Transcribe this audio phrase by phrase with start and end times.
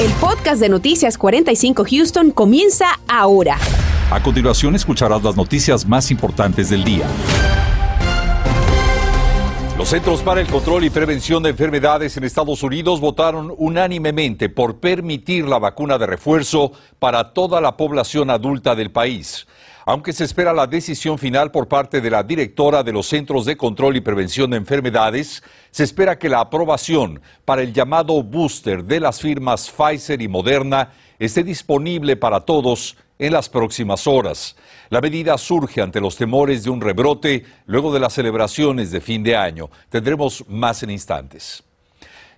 [0.00, 3.58] El podcast de Noticias 45 Houston comienza ahora.
[4.12, 7.04] A continuación escucharás las noticias más importantes del día.
[9.76, 14.78] Los Centros para el Control y Prevención de Enfermedades en Estados Unidos votaron unánimemente por
[14.78, 16.70] permitir la vacuna de refuerzo
[17.00, 19.47] para toda la población adulta del país.
[19.90, 23.56] Aunque se espera la decisión final por parte de la directora de los Centros de
[23.56, 29.00] Control y Prevención de Enfermedades, se espera que la aprobación para el llamado booster de
[29.00, 34.56] las firmas Pfizer y Moderna esté disponible para todos en las próximas horas.
[34.90, 39.22] La medida surge ante los temores de un rebrote luego de las celebraciones de fin
[39.22, 39.70] de año.
[39.88, 41.64] Tendremos más en instantes.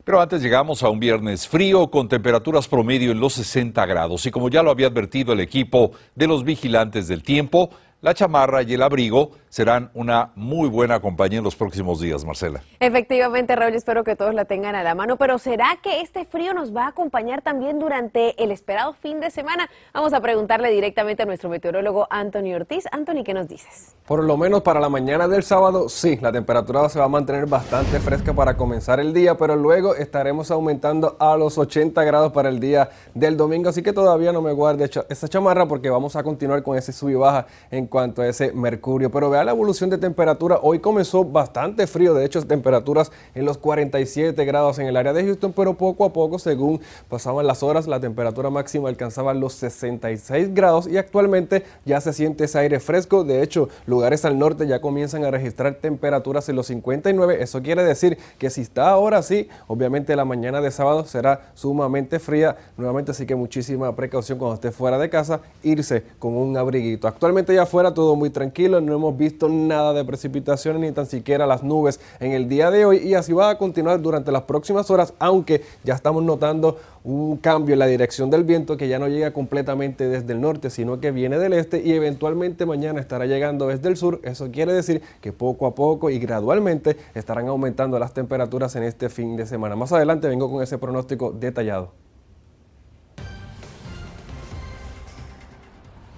[0.05, 4.25] Pero antes llegamos a un viernes frío con temperaturas promedio en los 60 grados.
[4.25, 8.63] Y como ya lo había advertido el equipo de los vigilantes del tiempo, la chamarra
[8.63, 12.63] y el abrigo serán una muy buena compañía en los próximos días, Marcela.
[12.79, 16.55] Efectivamente, Raúl, espero que todos la tengan a la mano, pero ¿será que este frío
[16.55, 19.69] nos va a acompañar también durante el esperado fin de semana?
[19.93, 22.85] Vamos a preguntarle directamente a nuestro meteorólogo Anthony Ortiz.
[22.93, 23.97] Anthony, ¿qué nos dices?
[24.07, 27.47] Por lo menos para la mañana del sábado, sí, la temperatura se va a mantener
[27.47, 32.49] bastante fresca para comenzar el día, pero luego estaremos aumentando a los 80 grados para
[32.49, 36.23] el día del domingo, así que todavía no me guarde esa chamarra porque vamos a
[36.23, 39.11] continuar con ese sub y baja en cuanto a ese mercurio.
[39.11, 44.45] Pero la evolución de temperatura, hoy comenzó bastante frío, de hecho temperaturas en los 47
[44.45, 48.01] grados en el área de Houston, pero poco a poco, según pasaban las horas, la
[48.01, 53.25] temperatura máxima alcanzaba los 66 grados y actualmente ya se siente ese aire fresco.
[53.25, 57.43] De hecho, lugares al norte ya comienzan a registrar temperaturas en los 59.
[57.43, 62.19] Eso quiere decir que si está ahora así, obviamente la mañana de sábado será sumamente
[62.19, 62.57] fría.
[62.77, 67.09] Nuevamente, así que muchísima precaución cuando esté fuera de casa, irse con un abriguito.
[67.09, 71.47] Actualmente ya fuera todo muy tranquilo, no hemos visto nada de precipitaciones ni tan siquiera
[71.47, 74.91] las nubes en el día de hoy y así va a continuar durante las próximas
[74.91, 79.09] horas, aunque ya estamos notando un cambio en la dirección del viento que ya no
[79.09, 83.69] llega completamente desde el norte, sino que viene del este y eventualmente mañana estará llegando
[83.69, 84.21] desde el sur.
[84.23, 89.09] Eso quiere decir que poco a poco y gradualmente estarán aumentando las temperaturas en este
[89.09, 89.77] fin de semana.
[89.77, 92.00] Más adelante vengo con ese pronóstico detallado.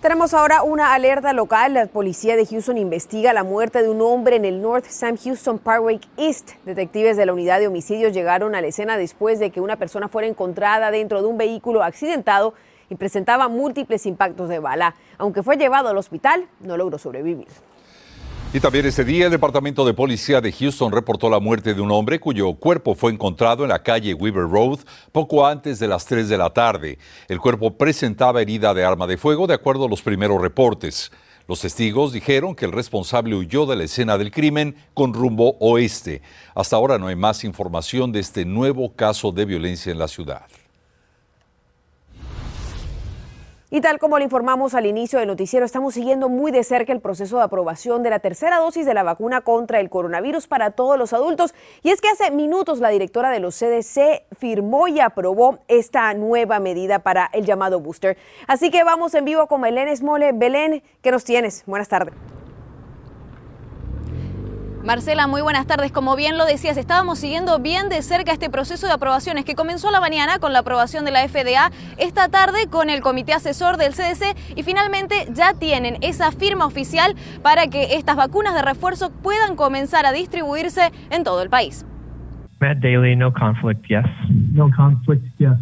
[0.03, 1.75] Tenemos ahora una alerta local.
[1.75, 5.61] La policía de Houston investiga la muerte de un hombre en el North Sam Houston
[5.61, 6.55] Parkway East.
[6.65, 10.09] Detectives de la unidad de homicidios llegaron a la escena después de que una persona
[10.09, 12.53] fuera encontrada dentro de un vehículo accidentado
[12.91, 14.97] y presentaba múltiples impactos de bala.
[15.19, 17.47] Aunque fue llevado al hospital, no logró sobrevivir.
[18.55, 21.91] Y también ese día el Departamento de Policía de Houston reportó la muerte de un
[21.91, 24.81] hombre cuyo cuerpo fue encontrado en la calle Weaver Road
[25.11, 26.99] poco antes de las 3 de la tarde.
[27.29, 31.11] El cuerpo presentaba herida de arma de fuego de acuerdo a los primeros reportes.
[31.49, 36.21] Los testigos dijeron que el responsable huyó de la escena del crimen con rumbo oeste.
[36.55, 40.43] Hasta ahora no hay más información de este nuevo caso de violencia en la ciudad.
[43.75, 47.01] Y tal como le informamos al inicio del noticiero, estamos siguiendo muy de cerca el
[47.01, 50.99] proceso de aprobación de la tercera dosis de la vacuna contra el coronavirus para todos
[50.99, 51.55] los adultos.
[51.83, 56.61] Y es que hace minutos la directora de los CDC firmó y aprobó esta nueva
[56.61, 58.19] medida para el llamado booster.
[58.47, 60.33] Así que vamos en vivo con Belén Esmole.
[60.35, 61.63] Belén, ¿qué nos tienes?
[61.65, 62.13] Buenas tardes.
[64.83, 65.93] Marcela, muy buenas tardes.
[65.93, 69.93] Como bien lo decías, estábamos siguiendo bien de cerca este proceso de aprobaciones que comenzó
[69.93, 73.93] la mañana con la aprobación de la FDA, esta tarde con el comité asesor del
[73.93, 79.55] CDC y finalmente ya tienen esa firma oficial para que estas vacunas de refuerzo puedan
[79.55, 81.87] comenzar a distribuirse en todo el país.
[82.59, 84.05] Matt Daly, no conflict, yes.
[84.53, 85.53] No conflict, yes.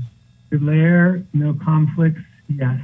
[0.51, 2.17] Blair, no conflict,
[2.49, 2.81] yes.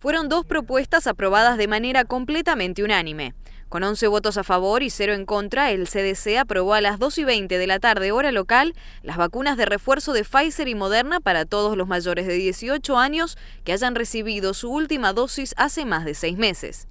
[0.00, 3.34] Fueron dos propuestas aprobadas de manera completamente unánime.
[3.72, 7.16] Con 11 votos a favor y 0 en contra, el CDC aprobó a las 2
[7.16, 11.20] y 20 de la tarde hora local las vacunas de refuerzo de Pfizer y Moderna
[11.20, 16.04] para todos los mayores de 18 años que hayan recibido su última dosis hace más
[16.04, 16.86] de seis meses.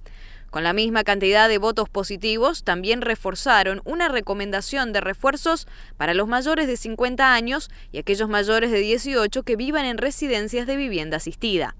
[0.50, 6.26] Con la misma cantidad de votos positivos, también reforzaron una recomendación de refuerzos para los
[6.26, 11.18] mayores de 50 años y aquellos mayores de 18 que vivan en residencias de vivienda
[11.18, 11.76] asistida.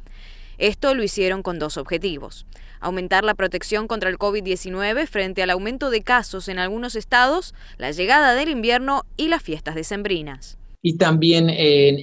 [0.59, 2.47] Esto lo hicieron con dos objetivos.
[2.81, 7.91] Aumentar la protección contra el COVID-19 frente al aumento de casos en algunos estados, la
[7.91, 10.59] llegada del invierno y las fiestas decembrinas.
[10.83, 12.03] Y también en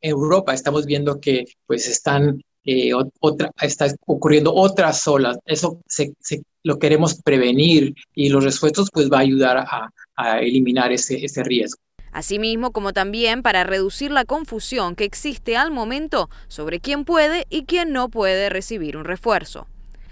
[0.00, 2.90] Europa, estamos viendo que pues están eh,
[3.20, 5.38] otra, está ocurriendo otras olas.
[5.46, 5.80] Eso
[6.64, 9.90] lo queremos prevenir y los refuerzos pues va a ayudar a,
[10.40, 11.80] eliminar ese riesgo
[12.12, 17.64] asimismo como también para reducir la confusión que existe al momento sobre quién puede y
[17.64, 19.66] quién no puede recibir un refuerzo.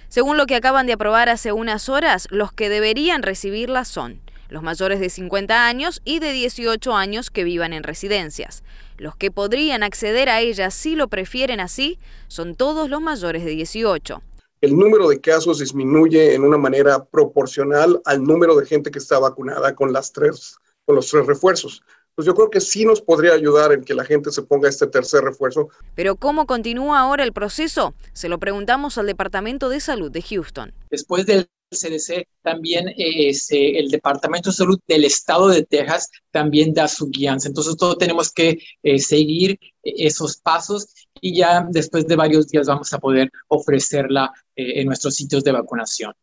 [0.08, 4.62] Según lo que acaban de aprobar hace unas horas, los que deberían recibirla son los
[4.62, 8.62] mayores de 50 años y de 18 años que vivan en residencias.
[8.96, 13.50] Los que podrían acceder a ella si lo prefieren así son todos los mayores de
[13.50, 14.22] 18
[14.62, 19.18] el número de casos disminuye en una manera proporcional al número de gente que está
[19.18, 21.82] vacunada con, las tres, con los tres refuerzos.
[22.14, 24.86] Pues yo creo que sí nos podría ayudar en que la gente se ponga este
[24.86, 25.68] tercer refuerzo.
[25.94, 27.94] Pero ¿cómo continúa ahora el proceso?
[28.14, 30.72] Se lo preguntamos al Departamento de Salud de Houston.
[30.90, 36.88] Después del CDC, también eh, el Departamento de Salud del Estado de Texas también da
[36.88, 37.48] su guianza.
[37.48, 40.86] Entonces, todos tenemos que eh, seguir esos pasos
[41.20, 45.52] y ya después de varios días vamos a poder ofrecerla eh, en nuestros sitios de
[45.52, 46.14] vacunación.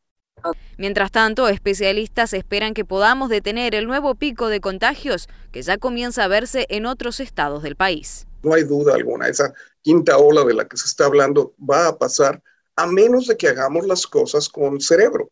[0.78, 6.24] Mientras tanto, especialistas esperan que podamos detener el nuevo pico de contagios que ya comienza
[6.24, 8.28] a verse en otros estados del país.
[8.42, 11.98] No hay duda alguna, esa quinta ola de la que se está hablando va a
[11.98, 12.42] pasar
[12.76, 15.32] a menos de que hagamos las cosas con cerebro,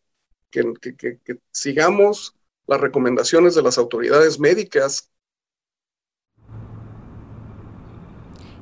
[0.50, 2.34] que, que sigamos
[2.66, 5.10] las recomendaciones de las autoridades médicas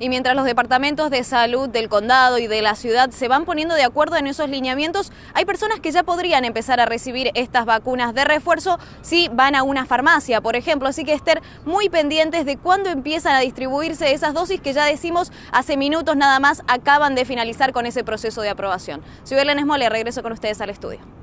[0.01, 3.75] Y mientras los departamentos de salud del condado y de la ciudad se van poniendo
[3.75, 8.15] de acuerdo en esos lineamientos, hay personas que ya podrían empezar a recibir estas vacunas
[8.15, 10.89] de refuerzo si van a una farmacia, por ejemplo.
[10.89, 15.33] Así que estén muy pendientes de cuándo empiezan a distribuirse esas dosis que ya decimos
[15.53, 19.03] hace minutos nada más acaban de finalizar con ese proceso de aprobación.
[19.25, 21.20] Soy Belén Esmole, regreso con ustedes al estudio.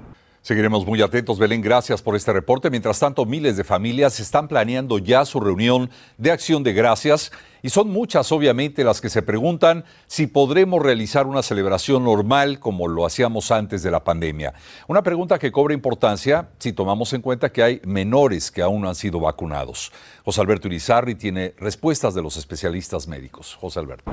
[0.48, 1.60] Seguiremos muy atentos, Belén.
[1.62, 2.70] Gracias por este reporte.
[2.70, 7.70] Mientras tanto, miles de familias están planeando ya su reunión de acción de gracias y
[7.70, 13.06] son muchas, obviamente, las que se preguntan si podremos realizar una celebración normal como lo
[13.06, 14.54] hacíamos antes de la pandemia.
[14.88, 18.88] Una pregunta que cobra importancia si tomamos en cuenta que hay menores que aún no
[18.88, 19.92] han sido vacunados.
[20.24, 23.58] José Alberto Irizarri tiene respuestas de los especialistas médicos.
[23.60, 24.10] José Alberto.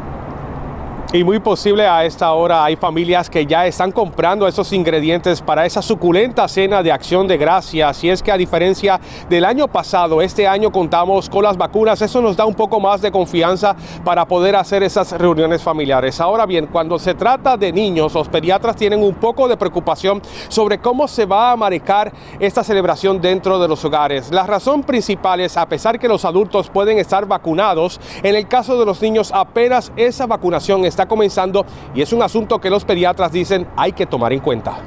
[1.13, 5.65] Y muy posible a esta hora hay familias que ya están comprando esos ingredientes para
[5.65, 8.03] esa suculenta cena de acción de gracias.
[8.03, 12.03] Y es que a diferencia del año pasado, este año contamos con las vacunas.
[12.03, 16.21] Eso nos da un poco más de confianza para poder hacer esas reuniones familiares.
[16.21, 20.79] Ahora bien, cuando se trata de niños, los pediatras tienen un poco de preocupación sobre
[20.79, 24.33] cómo se va a manejar esta celebración dentro de los hogares.
[24.33, 28.77] La razón principal es, a pesar que los adultos pueden estar vacunados, en el caso
[28.77, 33.33] de los niños apenas esa vacunación está comenzando y es un asunto que los pediatras
[33.33, 34.79] dicen hay que tomar en cuenta.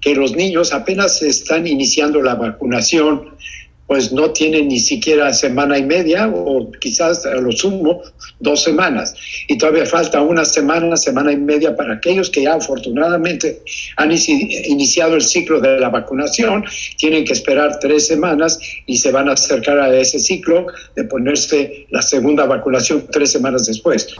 [0.00, 3.34] Que los niños apenas están iniciando la vacunación,
[3.86, 8.02] pues no tienen ni siquiera semana y media o quizás a lo sumo
[8.38, 9.14] dos semanas.
[9.48, 13.62] Y todavía falta una semana, semana y media para aquellos que ya afortunadamente
[13.96, 16.64] han iniciado el ciclo de la vacunación.
[16.98, 21.86] Tienen que esperar tres semanas y se van a acercar a ese ciclo de ponerse
[21.90, 24.14] la segunda vacunación tres semanas después.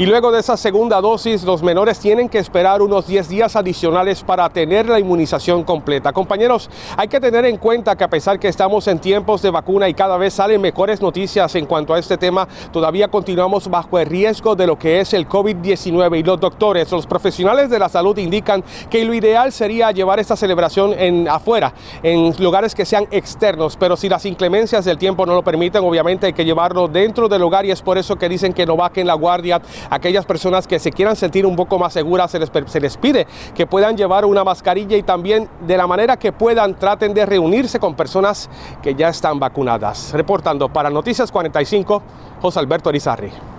[0.00, 4.22] Y luego de esa segunda dosis, los menores tienen que esperar unos 10 días adicionales
[4.22, 6.12] para tener la inmunización completa.
[6.12, 9.88] Compañeros, hay que tener en cuenta que a pesar que estamos en tiempos de vacuna
[9.88, 14.06] y cada vez salen mejores noticias en cuanto a este tema, todavía continuamos bajo el
[14.06, 18.16] riesgo de lo que es el COVID-19 y los doctores, los profesionales de la salud
[18.18, 21.74] indican que lo ideal sería llevar esta celebración en afuera,
[22.04, 26.26] en lugares que sean externos, pero si las inclemencias del tiempo no lo permiten, obviamente
[26.26, 29.04] hay que llevarlo dentro del hogar y es por eso que dicen que no bajen
[29.04, 32.80] la guardia aquellas personas que se quieran sentir un poco más seguras, se les, se
[32.80, 37.14] les pide que puedan llevar una mascarilla y también de la manera que puedan traten
[37.14, 38.48] de reunirse con personas
[38.82, 40.12] que ya están vacunadas.
[40.12, 42.02] Reportando para Noticias 45,
[42.40, 43.57] José Alberto Arizarri.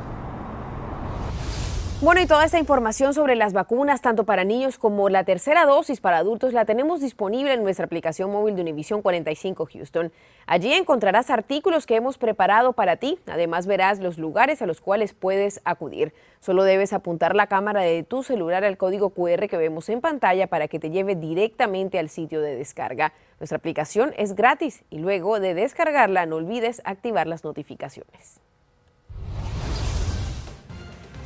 [2.02, 6.00] Bueno, y toda esta información sobre las vacunas, tanto para niños como la tercera dosis
[6.00, 10.14] para adultos, la tenemos disponible en nuestra aplicación móvil de Univision 45 Houston.
[10.48, 13.20] Allí encontrarás artículos que hemos preparado para ti.
[13.28, 16.14] Además, verás los lugares a los cuales puedes acudir.
[16.40, 20.48] Solo debes apuntar la cámara de tu celular al código QR que vemos en pantalla
[20.48, 23.12] para que te lleve directamente al sitio de descarga.
[23.42, 28.40] Nuestra aplicación es gratis y luego de descargarla no olvides activar las notificaciones.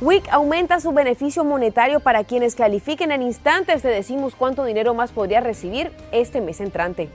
[0.04, 3.80] WIC aumenta su beneficio monetario para quienes califiquen en instantes.
[3.80, 7.08] Te decimos cuánto dinero más podría recibir este mes entrante.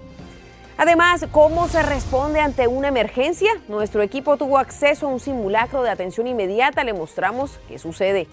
[0.75, 3.51] Además, ¿cómo se responde ante una emergencia?
[3.67, 6.83] Nuestro equipo tuvo acceso a un simulacro de atención inmediata.
[6.83, 8.27] Le mostramos qué sucede.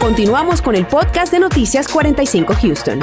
[0.00, 3.00] Continuamos con el podcast de Noticias 45 Houston.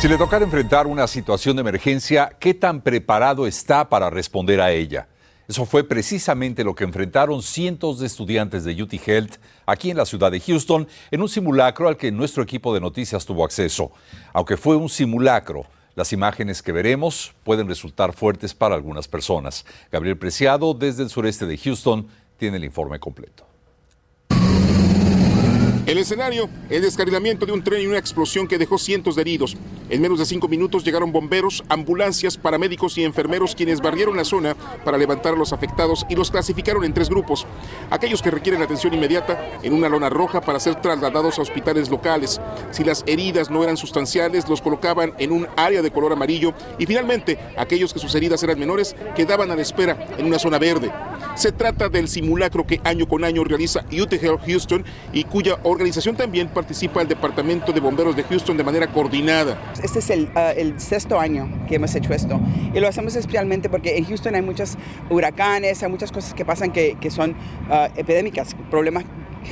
[0.00, 4.70] Si le tocara enfrentar una situación de emergencia, ¿qué tan preparado está para responder a
[4.70, 5.06] ella?
[5.48, 10.04] Eso fue precisamente lo que enfrentaron cientos de estudiantes de UT Health aquí en la
[10.04, 13.90] ciudad de Houston en un simulacro al que nuestro equipo de noticias tuvo acceso.
[14.34, 15.64] Aunque fue un simulacro,
[15.94, 19.64] las imágenes que veremos pueden resultar fuertes para algunas personas.
[19.90, 23.46] Gabriel Preciado, desde el sureste de Houston, tiene el informe completo.
[25.86, 29.56] El escenario, el descarrilamiento de un tren y una explosión que dejó cientos de heridos.
[29.90, 34.54] En menos de cinco minutos llegaron bomberos, ambulancias, paramédicos y enfermeros quienes barrieron la zona
[34.84, 37.46] para levantar a los afectados y los clasificaron en tres grupos.
[37.90, 42.38] Aquellos que requieren atención inmediata en una lona roja para ser trasladados a hospitales locales.
[42.70, 46.84] Si las heridas no eran sustanciales, los colocaban en un área de color amarillo y
[46.84, 50.92] finalmente aquellos que sus heridas eran menores quedaban a la espera en una zona verde.
[51.38, 54.12] Se trata del simulacro que año con año realiza UT
[54.44, 59.56] Houston y cuya organización también participa el Departamento de Bomberos de Houston de manera coordinada.
[59.80, 62.40] Este es ah, el, sexto año que hemos hecho esto
[62.74, 64.76] y lo hacemos especialmente porque en Houston hay muchos
[65.10, 67.36] huracanes, hay muchas cosas que pasan que, son
[67.70, 69.04] uh, epidémicas, problemas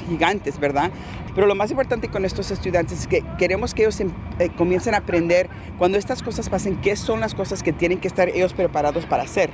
[0.09, 0.91] gigantes, ¿verdad?
[1.37, 4.95] Pero lo más importante con estos estudiantes es que queremos que ellos em, eh, comiencen
[4.95, 8.55] a aprender cuando estas cosas pasen, qué son las cosas que tienen que estar ellos
[8.55, 9.51] preparados para hacer.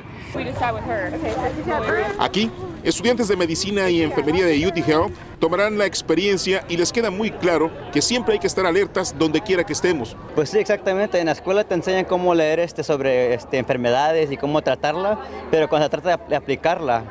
[2.20, 2.50] Aquí,
[2.84, 7.32] estudiantes de medicina y enfermería de UT Health tomarán la experiencia y les queda muy
[7.32, 10.16] claro que siempre hay que estar alertas donde quiera que estemos.
[10.36, 11.18] Pues sí, exactamente.
[11.18, 15.18] En la escuela te enseñan cómo leer este sobre este, enfermedades y cómo tratarla,
[15.50, 17.02] pero cuando se trata de aplicarla,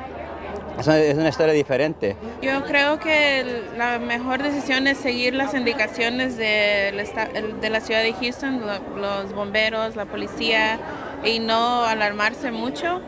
[0.80, 2.16] es una, historia diferente.
[2.42, 8.62] Yo creo que la mejor decisión es seguir las indicaciones de, la ciudad de Houston,
[8.98, 10.80] los bomberos, la policía,
[11.24, 13.02] y no alarmarse mucho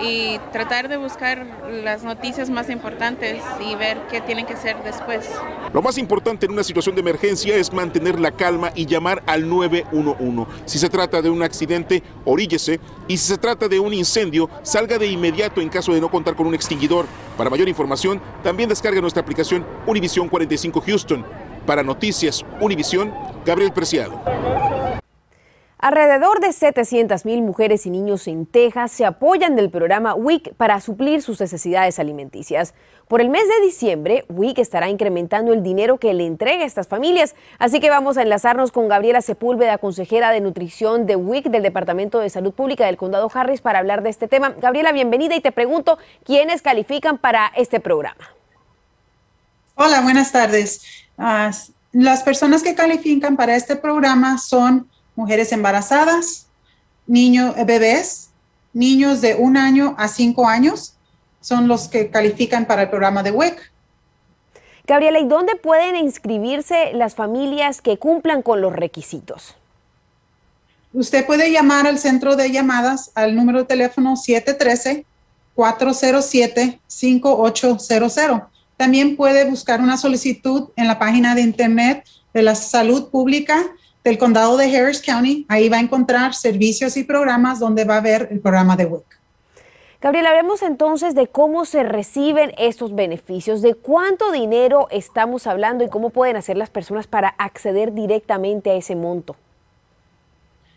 [0.00, 5.28] y tratar de buscar las noticias más importantes y ver qué tienen que hacer después.
[5.72, 9.48] Lo más importante en una situación de emergencia es mantener la calma y llamar al
[9.48, 10.50] 911.
[10.66, 14.98] Si se trata de un accidente, oríllese y si se trata de un incendio, salga
[14.98, 17.06] de inmediato en caso de no contar con un extinguidor.
[17.36, 21.24] Para mayor información, también descargue nuestra aplicación Univision 45 Houston.
[21.66, 23.12] Para Noticias Univision,
[23.44, 24.20] Gabriel Preciado.
[25.82, 31.22] Alrededor de 700.000 mujeres y niños en Texas se apoyan del programa WIC para suplir
[31.22, 32.72] sus necesidades alimenticias.
[33.08, 36.86] Por el mes de diciembre, WIC estará incrementando el dinero que le entrega a estas
[36.86, 37.34] familias.
[37.58, 42.20] Así que vamos a enlazarnos con Gabriela Sepúlveda, consejera de nutrición de WIC del Departamento
[42.20, 44.50] de Salud Pública del Condado Harris, para hablar de este tema.
[44.50, 48.30] Gabriela, bienvenida y te pregunto, ¿quiénes califican para este programa?
[49.74, 50.80] Hola, buenas tardes.
[51.18, 51.50] Ah,
[51.90, 56.46] las personas que califican para este programa son mujeres embarazadas,
[57.06, 58.30] niños, eh, bebés,
[58.72, 60.94] niños de un año a cinco años,
[61.40, 63.72] son los que califican para el programa de WIC.
[64.86, 69.56] Gabriela, ¿y dónde pueden inscribirse las familias que cumplan con los requisitos?
[70.92, 74.14] Usted puede llamar al centro de llamadas al número de teléfono
[75.56, 78.46] 713-407-5800.
[78.76, 82.04] También puede buscar una solicitud en la página de internet
[82.34, 83.62] de la salud pública
[84.04, 85.46] del condado de Harris County.
[85.48, 89.22] Ahí va a encontrar servicios y programas donde va a ver el programa de WIC.
[90.00, 95.88] Gabriela, hablemos entonces de cómo se reciben estos beneficios, de cuánto dinero estamos hablando y
[95.88, 99.36] cómo pueden hacer las personas para acceder directamente a ese monto.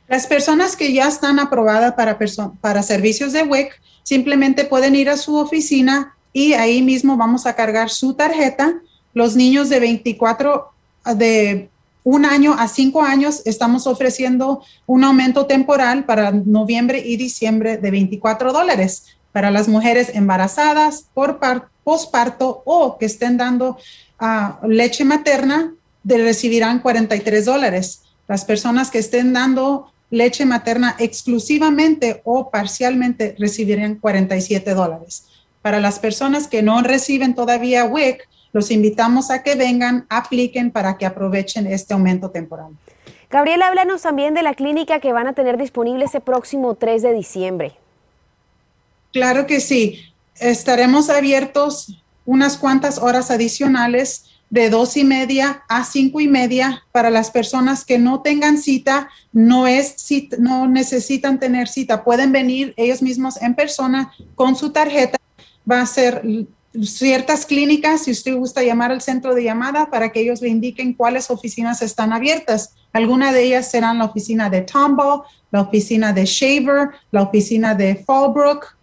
[0.08, 2.20] Las personas que ya están aprobadas para,
[2.62, 7.56] para servicios de WIC simplemente pueden ir a su oficina y ahí mismo vamos a
[7.56, 8.76] cargar su tarjeta.
[9.16, 10.70] Los niños de 24
[11.16, 11.70] de
[12.06, 17.92] un año a cinco años estamos ofreciendo un aumento temporal para noviembre y diciembre de
[17.92, 21.40] 24 dólares para las mujeres embarazadas por
[21.84, 23.78] posparto o que estén dando
[24.20, 28.04] ah, leche materna de, recibirán 43 dólares.
[28.28, 35.26] Las personas que estén dando leche materna exclusivamente o parcialmente recibirán 47 dólares.
[35.64, 40.98] Para las personas que no reciben todavía WIC, los invitamos a que vengan, apliquen para
[40.98, 42.70] que aprovechen este aumento temporal.
[43.30, 47.14] Gabriela, háblanos también de la clínica que van a tener disponible ese próximo 3 de
[47.14, 47.74] diciembre.
[49.12, 50.00] Claro que sí.
[50.40, 57.10] Estaremos abiertos unas cuantas horas adicionales de dos y media a cinco y media para
[57.10, 59.98] las personas que no tengan cita, no es
[60.40, 65.18] no necesitan tener cita, pueden venir ellos mismos en persona con su tarjeta.
[65.70, 66.22] Va a ser
[66.84, 70.94] ciertas clínicas, si usted gusta llamar al centro de llamada para que ellos le indiquen
[70.94, 72.76] cuáles oficinas están abiertas.
[72.94, 77.96] Algunas de ellas serán la oficina de Tombaugh, la oficina de Shaver, la oficina de
[77.96, 78.76] Fallbrook.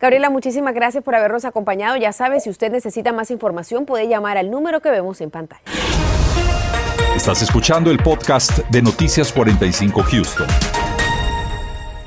[0.00, 1.96] Gabriela, muchísimas gracias por habernos acompañado.
[1.96, 5.62] Ya sabe, si usted necesita más información, puede llamar al número que vemos en pantalla.
[7.16, 10.83] Estás escuchando el podcast de Noticias 45 Houston.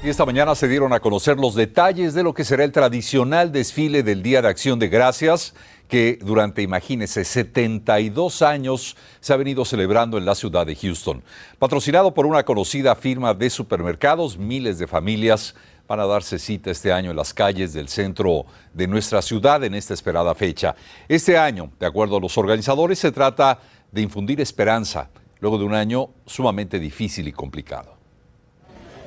[0.08, 3.52] Y esta mañana se dieron a conocer los detalles de lo que será el tradicional
[3.52, 5.54] desfile del Día de Acción de Gracias
[5.90, 11.22] que durante, imagínense, 72 años se ha venido celebrando en la ciudad de Houston.
[11.60, 15.56] Patrocinado por una conocida firma de supermercados, miles de familias
[15.90, 19.76] van a darse cita este año en las calles del centro de nuestra ciudad en
[19.76, 20.74] esta esperada fecha.
[21.10, 23.60] Este año, de acuerdo a los organizadores, se trata
[23.92, 25.10] de infundir esperanza
[25.42, 27.97] luego de un año sumamente difícil y complicado.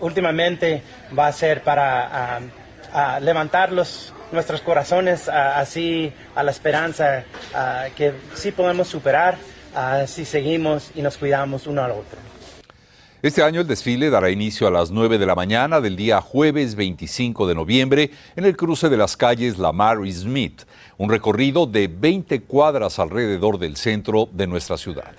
[0.01, 0.83] Últimamente
[1.17, 7.25] va a ser para um, levantar nuestros corazones así a la esperanza
[7.95, 9.37] que sí podemos superar
[10.07, 12.31] si seguimos y nos cuidamos uno al otro.
[13.23, 16.75] Este año el desfile dará inicio a las 9 de la mañana del día jueves
[16.75, 20.63] 25 de noviembre en el cruce de las calles Lamar y Smith,
[20.97, 25.13] un recorrido de 20 cuadras alrededor del centro de nuestra ciudad.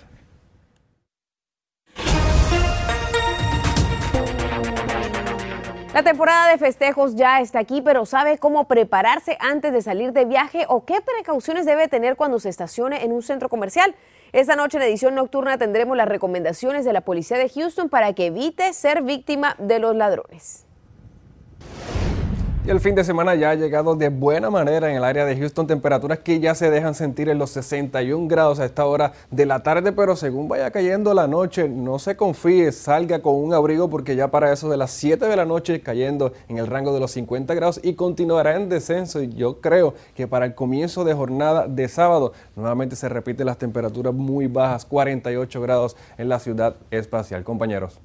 [5.93, 10.24] La temporada de festejos ya está aquí, pero ¿sabe cómo prepararse antes de salir de
[10.24, 13.93] viaje o qué precauciones debe tener cuando se estacione en un centro comercial?
[14.31, 18.27] Esta noche en edición nocturna tendremos las recomendaciones de la policía de Houston para que
[18.27, 20.65] evite ser víctima de los ladrones.
[22.63, 25.36] Y el fin de semana ya ha llegado de buena manera en el área de
[25.36, 29.48] Houston, temperaturas que ya se dejan sentir en los 61 grados a esta hora de
[29.48, 33.89] la tarde, pero según vaya cayendo la noche, no se confíe, salga con un abrigo
[33.89, 37.00] porque ya para eso de las 7 de la noche cayendo en el rango de
[37.00, 41.15] los 50 grados y continuará en descenso y yo creo que para el comienzo de
[41.15, 46.75] jornada de sábado nuevamente se repiten las temperaturas muy bajas, 48 grados en la ciudad
[46.91, 47.44] espacial.
[47.44, 48.00] Compañeros.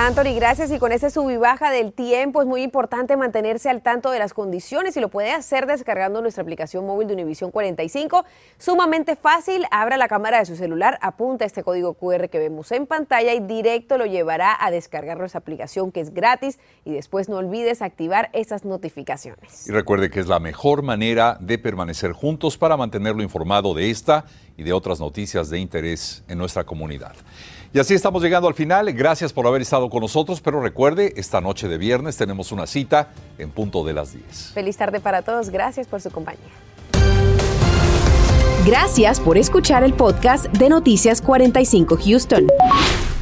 [0.00, 0.70] Anthony, gracias.
[0.70, 4.20] Y con ese sub y baja del tiempo es muy importante mantenerse al tanto de
[4.20, 8.24] las condiciones y lo puede hacer descargando nuestra aplicación móvil de Univisión 45.
[8.58, 9.64] Sumamente fácil.
[9.72, 13.40] Abra la cámara de su celular, apunta este código QR que vemos en pantalla y
[13.40, 16.60] directo lo llevará a descargar nuestra aplicación que es gratis.
[16.84, 19.66] Y después no olvides activar esas notificaciones.
[19.66, 24.26] Y recuerde que es la mejor manera de permanecer juntos para mantenerlo informado de esta
[24.56, 27.16] y de otras noticias de interés en nuestra comunidad.
[27.70, 28.90] Y así estamos llegando al final.
[28.94, 33.10] Gracias por haber estado con nosotros, pero recuerde, esta noche de viernes tenemos una cita
[33.38, 34.52] en punto de las 10.
[34.54, 35.50] Feliz tarde para todos.
[35.50, 36.48] Gracias por su compañía.
[38.66, 42.46] Gracias por escuchar el podcast de Noticias 45 Houston.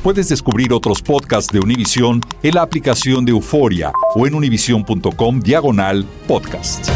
[0.03, 6.05] Puedes descubrir otros podcasts de Univision en la aplicación de Euforia o en univision.com diagonal
[6.27, 6.89] podcast.